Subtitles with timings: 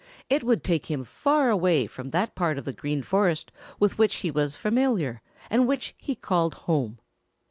[0.31, 4.15] It would take him far away from that part of the Green Forest with which
[4.15, 6.97] he was familiar and which he called home.